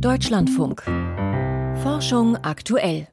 Deutschlandfunk. 0.00 0.82
Forschung 1.82 2.36
aktuell. 2.36 3.08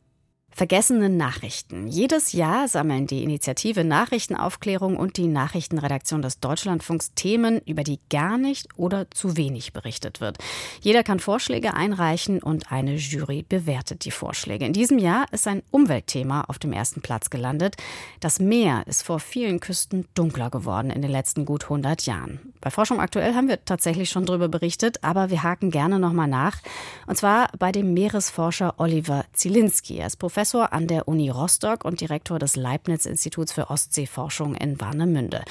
Vergessene 0.52 1.10
Nachrichten. 1.10 1.88
Jedes 1.88 2.34
Jahr 2.34 2.68
sammeln 2.68 3.08
die 3.08 3.24
Initiative 3.24 3.84
Nachrichtenaufklärung 3.86 4.98
und 4.98 5.16
die 5.18 5.28
Nachrichtenredaktion 5.28 6.22
des 6.22 6.42
Deutschlandfunks 6.42 7.14
Themen, 7.16 7.62
über 7.66 7.84
die 7.84 8.00
gar 8.10 8.38
nicht 8.38 8.68
oder 8.76 9.10
zu 9.10 9.38
wenig 9.38 9.74
berichtet 9.74 10.20
wird. 10.22 10.38
Jeder 10.82 11.04
kann 11.04 11.20
Vorschläge 11.20 11.74
einreichen 11.74 12.44
und 12.44 12.72
eine 12.72 12.96
Jury 12.96 13.46
bewertet 13.48 14.06
die 14.06 14.12
Vorschläge. 14.12 14.66
In 14.66 14.74
diesem 14.74 15.00
Jahr 15.00 15.26
ist 15.32 15.48
ein 15.48 15.64
Umweltthema 15.72 16.42
auf 16.42 16.60
dem 16.60 16.74
ersten 16.74 17.02
Platz 17.02 17.30
gelandet. 17.30 17.78
Das 18.20 18.40
Meer 18.40 18.84
ist 18.88 19.04
vor 19.04 19.20
vielen 19.20 19.60
Küsten 19.60 20.06
dunkler 20.14 20.50
geworden 20.52 20.92
in 20.92 21.02
den 21.02 21.12
letzten 21.12 21.46
gut 21.46 21.64
100 21.64 22.06
Jahren. 22.06 22.53
Bei 22.64 22.72
Forschung 22.72 23.02
aktuell 23.02 23.36
haben 23.36 23.50
wir 23.50 23.66
tatsächlich 23.66 24.10
schon 24.10 24.26
darüber 24.26 24.48
berichtet, 24.48 25.04
aber 25.04 25.30
wir 25.30 25.44
haken 25.44 25.70
gerne 25.70 26.00
nochmal 26.00 26.30
nach. 26.30 26.60
Und 27.08 27.18
zwar 27.18 27.50
bei 27.60 27.74
dem 27.74 27.94
Meeresforscher 27.94 28.76
Oliver 28.78 29.26
Zielinski. 29.34 29.98
Er 29.98 30.08
ist 30.08 30.16
Professor 30.16 30.72
an 30.72 30.88
der 30.88 31.10
Uni 31.10 31.30
Rostock 31.30 31.84
und 31.84 32.00
Direktor 32.00 32.40
des 32.40 32.56
Leibniz-Instituts 32.56 33.52
für 33.52 33.70
Ostseeforschung 33.70 34.56
in 34.56 34.80
Warnemünde. 34.80 35.44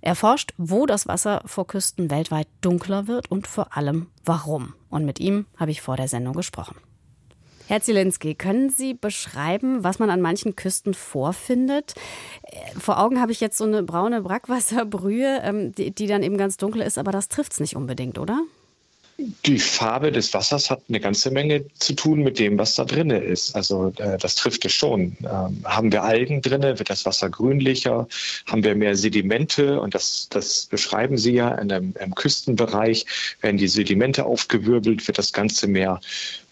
Er 0.00 0.16
forscht, 0.16 0.52
wo 0.56 0.84
das 0.84 1.06
Wasser 1.06 1.42
vor 1.46 1.68
Küsten 1.68 2.10
weltweit 2.10 2.48
dunkler 2.60 3.06
wird 3.06 3.30
und 3.30 3.46
vor 3.46 3.76
allem 3.76 4.08
warum. 4.24 4.74
Und 4.90 5.04
mit 5.04 5.20
ihm 5.20 5.46
habe 5.56 5.70
ich 5.70 5.80
vor 5.80 5.96
der 5.96 6.08
Sendung 6.08 6.34
gesprochen. 6.34 6.74
Herr 7.68 7.82
Zielinski, 7.82 8.34
können 8.34 8.70
Sie 8.70 8.94
beschreiben, 8.94 9.84
was 9.84 9.98
man 9.98 10.08
an 10.08 10.22
manchen 10.22 10.56
Küsten 10.56 10.94
vorfindet? 10.94 11.92
Äh, 12.42 12.56
vor 12.80 12.98
Augen 12.98 13.20
habe 13.20 13.30
ich 13.30 13.40
jetzt 13.40 13.58
so 13.58 13.64
eine 13.64 13.82
braune 13.82 14.22
Brackwasserbrühe, 14.22 15.42
ähm, 15.44 15.74
die, 15.74 15.90
die 15.90 16.06
dann 16.06 16.22
eben 16.22 16.38
ganz 16.38 16.56
dunkel 16.56 16.80
ist, 16.80 16.96
aber 16.96 17.12
das 17.12 17.28
trifft 17.28 17.52
es 17.52 17.60
nicht 17.60 17.76
unbedingt, 17.76 18.18
oder? 18.18 18.40
Die 19.44 19.58
Farbe 19.58 20.12
des 20.12 20.32
Wassers 20.32 20.70
hat 20.70 20.80
eine 20.88 20.98
ganze 20.98 21.30
Menge 21.30 21.66
zu 21.74 21.92
tun 21.92 22.22
mit 22.22 22.38
dem, 22.38 22.56
was 22.56 22.74
da 22.74 22.86
drin 22.86 23.10
ist. 23.10 23.54
Also 23.54 23.92
äh, 23.98 24.16
das 24.16 24.36
trifft 24.36 24.64
es 24.64 24.72
schon. 24.72 25.18
Ähm, 25.24 25.62
haben 25.64 25.92
wir 25.92 26.04
Algen 26.04 26.40
drin, 26.40 26.62
wird 26.62 26.88
das 26.88 27.04
Wasser 27.04 27.28
grünlicher. 27.28 28.08
Haben 28.46 28.64
wir 28.64 28.76
mehr 28.76 28.96
Sedimente, 28.96 29.78
und 29.78 29.94
das, 29.94 30.28
das 30.30 30.64
beschreiben 30.66 31.18
Sie 31.18 31.32
ja 31.32 31.50
in 31.56 31.70
einem, 31.70 31.94
im 32.00 32.14
Küstenbereich, 32.14 33.04
werden 33.42 33.58
die 33.58 33.68
Sedimente 33.68 34.24
aufgewirbelt, 34.24 35.06
wird 35.06 35.18
das 35.18 35.34
Ganze 35.34 35.66
mehr 35.66 36.00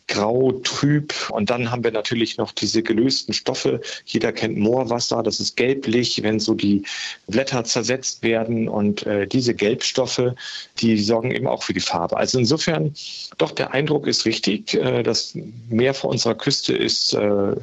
grau, 0.08 0.52
trüb. 0.52 1.12
Und 1.30 1.50
dann 1.50 1.70
haben 1.70 1.84
wir 1.84 1.90
natürlich 1.90 2.36
noch 2.36 2.52
diese 2.52 2.82
gelösten 2.82 3.34
Stoffe. 3.34 3.80
Jeder 4.04 4.32
kennt 4.32 4.56
Moorwasser, 4.56 5.22
das 5.22 5.40
ist 5.40 5.56
gelblich, 5.56 6.22
wenn 6.22 6.40
so 6.40 6.54
die 6.54 6.84
Blätter 7.26 7.64
zersetzt 7.64 8.22
werden. 8.22 8.68
Und 8.68 9.06
äh, 9.06 9.26
diese 9.26 9.54
Gelbstoffe, 9.54 10.32
die 10.78 10.98
sorgen 10.98 11.30
eben 11.32 11.46
auch 11.46 11.62
für 11.62 11.74
die 11.74 11.80
Farbe. 11.80 12.16
Also 12.16 12.38
insofern, 12.38 12.94
doch, 13.38 13.50
der 13.50 13.72
Eindruck 13.72 14.06
ist 14.06 14.24
richtig. 14.26 14.74
Äh, 14.74 15.02
das 15.02 15.36
Meer 15.68 15.94
vor 15.94 16.10
unserer 16.10 16.34
Küste 16.34 16.74
ist 16.74 17.12
äh, 17.14 17.56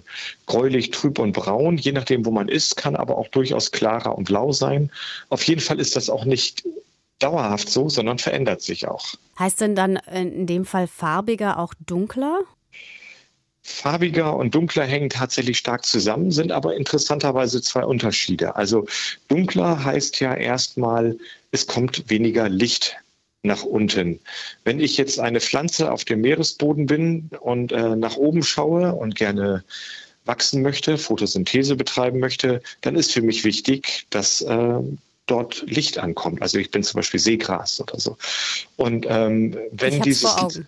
gräulich, 0.45 0.91
trüb 0.91 1.19
und 1.19 1.31
braun. 1.31 1.77
Je 1.77 1.91
nachdem, 1.91 2.25
wo 2.25 2.31
man 2.31 2.49
ist, 2.49 2.75
kann 2.75 2.95
aber 2.95 3.17
auch 3.17 3.29
durchaus 3.29 3.71
klarer 3.71 4.17
und 4.17 4.25
blau 4.25 4.51
sein. 4.51 4.91
Auf 5.29 5.43
jeden 5.43 5.61
Fall 5.61 5.79
ist 5.79 5.95
das 5.95 6.09
auch 6.09 6.25
nicht 6.25 6.63
dauerhaft 7.23 7.69
so, 7.69 7.89
sondern 7.89 8.19
verändert 8.19 8.61
sich 8.61 8.87
auch. 8.87 9.15
Heißt 9.39 9.61
denn 9.61 9.75
dann 9.75 9.95
in 10.11 10.45
dem 10.45 10.65
Fall 10.65 10.87
farbiger 10.87 11.59
auch 11.59 11.73
dunkler? 11.85 12.41
Farbiger 13.65 14.35
und 14.35 14.53
dunkler 14.53 14.83
hängen 14.83 15.09
tatsächlich 15.09 15.57
stark 15.57 15.85
zusammen, 15.85 16.31
sind 16.31 16.51
aber 16.51 16.75
interessanterweise 16.75 17.61
zwei 17.61 17.85
Unterschiede. 17.85 18.57
Also 18.57 18.85
dunkler 19.29 19.85
heißt 19.85 20.19
ja 20.19 20.33
erstmal, 20.33 21.17
es 21.51 21.65
kommt 21.65 22.09
weniger 22.09 22.49
Licht 22.49 22.97
nach 23.41 23.63
unten. 23.63 24.19
Wenn 24.65 24.81
ich 24.81 24.97
jetzt 24.97 25.19
eine 25.19 25.39
Pflanze 25.39 25.91
auf 25.91 26.03
dem 26.03 26.21
Meeresboden 26.21 26.87
bin 26.87 27.29
und 27.39 27.71
äh, 27.71 27.95
nach 27.95 28.17
oben 28.17 28.43
schaue 28.43 28.93
und 28.93 29.15
gerne 29.15 29.63
wachsen 30.25 30.61
möchte, 30.61 30.97
Photosynthese 30.97 31.75
betreiben 31.75 32.19
möchte, 32.19 32.61
dann 32.81 32.95
ist 32.95 33.13
für 33.13 33.21
mich 33.21 33.43
wichtig, 33.43 34.07
dass 34.09 34.41
äh, 34.41 34.79
dort 35.25 35.63
Licht 35.67 35.97
ankommt. 35.97 36.41
Also 36.41 36.57
ich 36.57 36.71
bin 36.71 36.83
zum 36.83 36.99
Beispiel 36.99 37.19
Seegras 37.19 37.79
oder 37.79 37.99
so. 37.99 38.17
Und 38.75 39.05
ähm, 39.07 39.57
wenn 39.71 40.01
dieses 40.01 40.61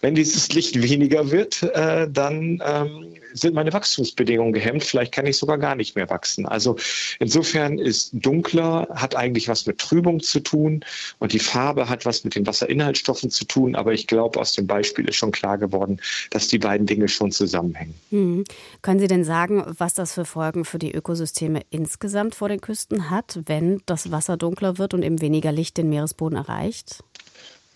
wenn 0.00 0.14
dieses 0.14 0.52
Licht 0.52 0.80
weniger 0.82 1.30
wird, 1.30 1.62
äh, 1.62 2.08
dann 2.10 2.62
ähm, 2.64 3.14
sind 3.34 3.54
meine 3.54 3.72
Wachstumsbedingungen 3.72 4.52
gehemmt. 4.52 4.84
Vielleicht 4.84 5.12
kann 5.12 5.26
ich 5.26 5.36
sogar 5.36 5.58
gar 5.58 5.74
nicht 5.74 5.96
mehr 5.96 6.08
wachsen. 6.08 6.46
Also 6.46 6.76
insofern 7.18 7.78
ist 7.78 8.10
dunkler, 8.12 8.88
hat 8.94 9.16
eigentlich 9.16 9.48
was 9.48 9.66
mit 9.66 9.78
Trübung 9.78 10.20
zu 10.20 10.40
tun 10.40 10.84
und 11.18 11.32
die 11.32 11.38
Farbe 11.38 11.88
hat 11.88 12.06
was 12.06 12.24
mit 12.24 12.34
den 12.34 12.46
Wasserinhaltsstoffen 12.46 13.30
zu 13.30 13.44
tun. 13.44 13.74
Aber 13.74 13.92
ich 13.92 14.06
glaube, 14.06 14.40
aus 14.40 14.52
dem 14.52 14.66
Beispiel 14.66 15.08
ist 15.08 15.16
schon 15.16 15.32
klar 15.32 15.58
geworden, 15.58 16.00
dass 16.30 16.48
die 16.48 16.58
beiden 16.58 16.86
Dinge 16.86 17.08
schon 17.08 17.32
zusammenhängen. 17.32 17.94
Hm. 18.10 18.44
Können 18.82 19.00
Sie 19.00 19.08
denn 19.08 19.24
sagen, 19.24 19.64
was 19.78 19.94
das 19.94 20.12
für 20.12 20.24
Folgen 20.24 20.64
für 20.64 20.78
die 20.78 20.92
Ökosysteme 20.92 21.62
insgesamt 21.70 22.34
vor 22.34 22.48
den 22.48 22.60
Küsten 22.60 23.10
hat, 23.10 23.40
wenn 23.46 23.82
das 23.86 24.10
Wasser 24.10 24.36
dunkler 24.36 24.78
wird 24.78 24.94
und 24.94 25.02
eben 25.02 25.20
weniger 25.20 25.52
Licht 25.52 25.76
den 25.76 25.88
Meeresboden 25.88 26.36
erreicht? 26.36 27.02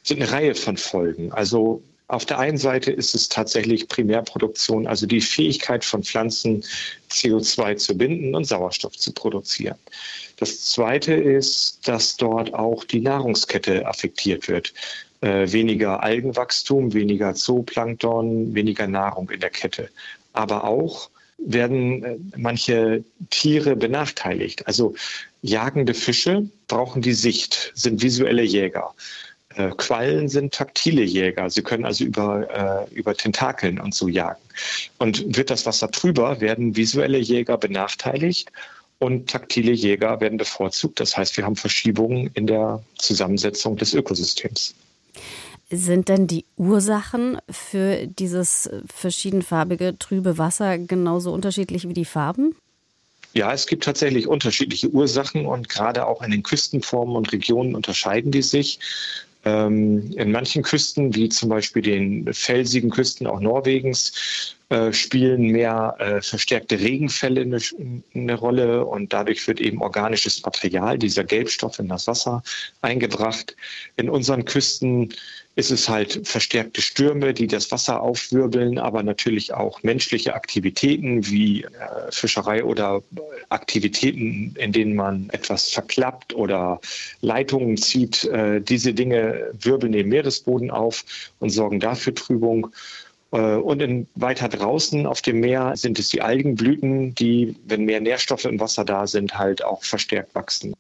Sind 0.03 0.23
eine 0.23 0.31
Reihe 0.31 0.55
von 0.55 0.77
Folgen. 0.77 1.33
Also 1.33 1.83
auf 2.09 2.25
der 2.25 2.39
einen 2.39 2.57
Seite 2.57 2.91
ist 2.91 3.15
es 3.15 3.29
tatsächlich 3.29 3.87
Primärproduktion, 3.87 4.87
also 4.87 5.07
die 5.07 5.21
Fähigkeit 5.21 5.85
von 5.85 6.03
Pflanzen, 6.03 6.65
CO2 7.11 7.77
zu 7.77 7.97
binden 7.97 8.35
und 8.35 8.45
Sauerstoff 8.45 8.97
zu 8.97 9.13
produzieren. 9.13 9.77
Das 10.39 10.65
zweite 10.65 11.13
ist, 11.13 11.87
dass 11.87 12.17
dort 12.17 12.55
auch 12.55 12.85
die 12.85 13.01
Nahrungskette 13.01 13.87
affektiert 13.87 14.49
wird. 14.49 14.73
Äh, 15.21 15.53
weniger 15.53 16.03
Algenwachstum, 16.03 16.95
weniger 16.95 17.35
Zooplankton, 17.35 18.55
weniger 18.55 18.87
Nahrung 18.87 19.29
in 19.31 19.41
der 19.41 19.51
Kette. 19.51 19.91
Aber 20.33 20.65
auch 20.65 21.11
werden 21.39 22.05
äh, 22.05 22.17
manche 22.37 23.05
Tiere 23.31 23.77
benachteiligt. 23.77 24.67
Also 24.67 24.95
jagende 25.43 25.93
Fische 25.93 26.49
brauchen 26.69 27.03
die 27.03 27.13
Sicht, 27.13 27.73
sind 27.75 28.01
visuelle 28.01 28.43
Jäger. 28.43 28.95
Äh, 29.55 29.71
Quallen 29.77 30.29
sind 30.29 30.55
taktile 30.55 31.03
Jäger. 31.03 31.49
Sie 31.51 31.63
können 31.63 31.85
also 31.85 32.05
über, 32.05 32.87
äh, 32.91 32.95
über 32.95 33.15
Tentakeln 33.15 33.81
und 33.81 33.95
so 33.95 34.09
jagen. 34.09 34.41
Und 34.99 35.37
wird 35.37 35.51
das 35.51 35.67
Wasser 35.67 35.91
trüber, 35.91 36.41
werden 36.41 36.77
visuelle 36.77 37.19
Jäger 37.19 37.57
benachteiligt 37.57 38.51
und 38.99 39.31
taktile 39.31 39.73
Jäger 39.73 40.21
werden 40.21 40.39
bevorzugt. 40.39 41.01
Das 41.01 41.17
heißt, 41.17 41.37
wir 41.37 41.45
haben 41.45 41.57
Verschiebungen 41.57 42.31
in 42.35 42.47
der 42.47 42.83
Zusammensetzung 42.97 43.77
des 43.77 43.95
Ökosystems. 43.95 44.75
Sind 45.71 46.09
denn 46.09 46.27
die 46.27 46.47
Ursachen 46.57 47.39
für 47.51 48.07
dieses 48.07 48.71
verschiedenfarbige, 48.87 49.99
trübe 49.99 50.39
Wasser 50.39 50.79
genauso 50.79 51.33
unterschiedlich 51.33 51.87
wie 51.89 51.95
die 51.95 52.07
Farben? 52.07 52.55
Ja, 53.35 53.53
es 53.53 53.67
gibt 53.67 53.85
tatsächlich 53.85 54.27
unterschiedliche 54.27 54.89
Ursachen 54.89 55.45
und 55.45 55.69
gerade 55.69 56.07
auch 56.07 56.23
in 56.23 56.31
den 56.31 56.43
Küstenformen 56.43 57.15
und 57.15 57.31
Regionen 57.33 57.75
unterscheiden 57.75 58.33
die 58.33 58.43
sich. 58.43 58.81
Ähm, 59.45 60.13
in 60.13 60.33
manchen 60.33 60.63
Küsten, 60.63 61.15
wie 61.15 61.29
zum 61.29 61.49
Beispiel 61.49 61.83
den 61.83 62.33
felsigen 62.33 62.91
Küsten 62.91 63.27
auch 63.27 63.41
Norwegens, 63.41 64.57
äh, 64.71 64.93
spielen 64.93 65.47
mehr 65.47 65.97
äh, 65.99 66.21
verstärkte 66.21 66.79
Regenfälle 66.79 67.41
eine, 67.41 67.59
eine, 68.15 68.35
Rolle 68.35 68.85
und 68.85 69.15
dadurch 69.15 69.49
wird 69.49 69.61
eben 69.61 69.81
organisches 69.81 70.43
Material, 70.43 70.99
dieser 70.99 71.25
Gelbstoff 71.25 71.79
in 71.79 71.89
das 71.89 72.07
Wasser 72.07 72.43
eingebracht. 72.83 73.57
In 73.97 74.11
unseren 74.11 74.45
Küsten 74.45 75.15
ist 75.59 75.73
es 75.73 75.89
halt 75.89 76.21
verstärkte 76.23 76.83
Stürme, 76.83 77.35
die 77.35 77.49
das 77.49 77.73
Wasser 77.73 78.01
aufwirbeln, 78.01 78.79
aber 78.79 79.03
natürlich 79.03 79.55
auch 79.55 79.83
menschliche 79.83 80.35
Aktivitäten 80.35 81.27
wie 81.27 81.65
äh, 81.65 81.69
Fischerei 82.11 82.63
oder 82.63 83.03
Aktivitäten, 83.49 84.55
in 84.57 84.73
denen 84.73 84.95
man 84.95 85.31
etwas 85.31 85.71
verklappt 85.71 86.33
oder 86.33 86.79
Leitungen 87.23 87.77
zieht. 87.77 88.25
Äh, 88.25 88.61
diese 88.61 88.95
Dinge 88.95 89.51
wirbeln 89.61 89.93
den 89.93 90.11
Meeresboden 90.11 90.71
auf 90.71 91.05
und 91.41 91.51
sorgen 91.51 91.81
dafür 91.81 92.15
Trübung. 92.15 92.71
Äh, 93.33 93.57
und 93.57 93.83
in, 93.83 94.09
weiter 94.15 94.49
draußen 94.49 95.07
auf 95.07 95.23
dem 95.23 95.41
Meer 95.41 95.77
sind 95.77 95.99
es 95.99 96.09
die 96.09 96.23
Algenblüten, 96.23 97.15
die, 97.15 97.57
wenn 97.67 97.85
mehr 97.85 98.01
Nährstoffe 98.01 98.45
im 98.45 98.61
Wasser 98.61 98.85
da 98.85 99.07
sind, 99.07 99.39
halt 99.39 99.65
auch 99.65 99.85
verstärkt 99.85 100.35
wachsen. 100.35 100.75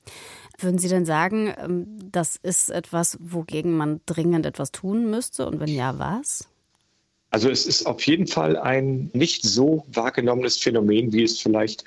Würden 0.58 0.78
Sie 0.78 0.88
denn 0.88 1.06
sagen, 1.06 1.54
ähm, 1.62 1.86
das 2.10 2.36
ist 2.36 2.70
etwas, 2.70 3.16
wogegen 3.20 3.76
man 3.76 4.00
dringend 4.06 4.44
etwas 4.44 4.72
tun 4.72 5.10
müsste? 5.10 5.46
Und 5.46 5.60
wenn 5.60 5.68
ja, 5.68 5.98
was? 5.98 6.48
Also 7.30 7.50
es 7.50 7.66
ist 7.66 7.86
auf 7.86 8.02
jeden 8.06 8.26
Fall 8.26 8.56
ein 8.56 9.10
nicht 9.12 9.42
so 9.42 9.84
wahrgenommenes 9.92 10.56
Phänomen, 10.56 11.12
wie 11.12 11.24
es 11.24 11.38
vielleicht 11.38 11.84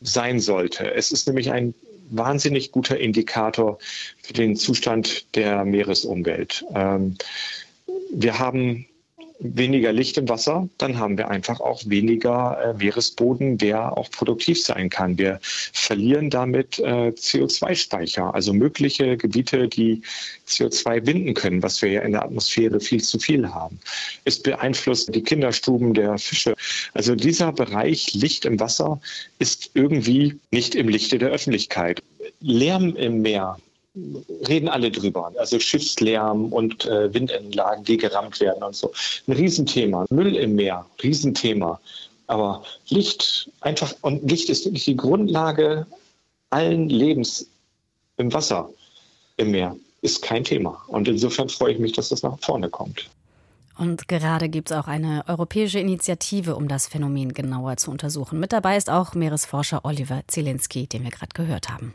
sein 0.00 0.38
sollte. 0.40 0.94
Es 0.94 1.10
ist 1.10 1.26
nämlich 1.26 1.50
ein 1.50 1.74
wahnsinnig 2.10 2.70
guter 2.70 2.98
Indikator 2.98 3.78
für 4.22 4.32
den 4.32 4.56
Zustand 4.56 5.34
der 5.34 5.64
Meeresumwelt. 5.64 6.64
Ähm, 6.74 7.16
wir 8.10 8.38
haben 8.38 8.86
weniger 9.40 9.92
Licht 9.92 10.16
im 10.16 10.28
Wasser, 10.28 10.68
dann 10.78 10.98
haben 10.98 11.18
wir 11.18 11.28
einfach 11.28 11.60
auch 11.60 11.82
weniger 11.86 12.58
äh, 12.62 12.74
Meeresboden, 12.74 13.58
der 13.58 13.96
auch 13.96 14.10
produktiv 14.10 14.62
sein 14.62 14.90
kann. 14.90 15.18
Wir 15.18 15.38
verlieren 15.42 16.30
damit 16.30 16.78
äh, 16.78 17.08
CO2-Speicher, 17.08 18.34
also 18.34 18.52
mögliche 18.52 19.16
Gebiete, 19.16 19.68
die 19.68 20.02
CO2 20.48 21.00
binden 21.00 21.34
können, 21.34 21.62
was 21.62 21.82
wir 21.82 21.90
ja 21.90 22.02
in 22.02 22.12
der 22.12 22.24
Atmosphäre 22.24 22.80
viel 22.80 23.02
zu 23.02 23.18
viel 23.18 23.48
haben. 23.52 23.80
Es 24.24 24.40
beeinflusst 24.40 25.14
die 25.14 25.22
Kinderstuben 25.22 25.94
der 25.94 26.18
Fische. 26.18 26.54
Also 26.92 27.14
dieser 27.14 27.52
Bereich 27.52 28.14
Licht 28.14 28.44
im 28.44 28.60
Wasser 28.60 29.00
ist 29.38 29.70
irgendwie 29.74 30.38
nicht 30.50 30.74
im 30.74 30.88
Lichte 30.88 31.18
der 31.18 31.30
Öffentlichkeit. 31.30 32.02
Lärm 32.40 32.94
im 32.96 33.22
Meer 33.22 33.58
reden 34.48 34.68
alle 34.68 34.90
drüber. 34.90 35.32
Also 35.38 35.58
Schiffslärm 35.58 36.52
und 36.52 36.84
äh, 36.86 37.12
Windanlagen, 37.12 37.84
die 37.84 37.96
gerammt 37.96 38.40
werden 38.40 38.62
und 38.62 38.74
so. 38.74 38.92
Ein 39.26 39.32
Riesenthema. 39.32 40.06
Müll 40.10 40.36
im 40.36 40.56
Meer, 40.56 40.84
Riesenthema. 41.02 41.80
Aber 42.26 42.64
Licht 42.88 43.50
einfach, 43.60 43.94
und 44.00 44.28
Licht 44.28 44.48
ist 44.48 44.64
wirklich 44.64 44.84
die 44.84 44.96
Grundlage 44.96 45.86
allen 46.50 46.88
Lebens 46.88 47.46
im 48.16 48.32
Wasser, 48.32 48.70
im 49.36 49.50
Meer, 49.50 49.76
ist 50.02 50.22
kein 50.22 50.44
Thema. 50.44 50.82
Und 50.86 51.08
insofern 51.08 51.48
freue 51.48 51.74
ich 51.74 51.78
mich, 51.78 51.92
dass 51.92 52.08
das 52.08 52.22
nach 52.22 52.38
vorne 52.40 52.70
kommt. 52.70 53.10
Und 53.76 54.06
gerade 54.06 54.48
gibt 54.48 54.70
es 54.70 54.76
auch 54.76 54.86
eine 54.86 55.24
europäische 55.26 55.80
Initiative, 55.80 56.54
um 56.54 56.68
das 56.68 56.86
Phänomen 56.86 57.34
genauer 57.34 57.76
zu 57.76 57.90
untersuchen. 57.90 58.38
Mit 58.38 58.52
dabei 58.52 58.76
ist 58.76 58.88
auch 58.88 59.14
Meeresforscher 59.14 59.84
Oliver 59.84 60.22
Zielinski, 60.28 60.86
den 60.86 61.02
wir 61.02 61.10
gerade 61.10 61.34
gehört 61.34 61.70
haben. 61.70 61.92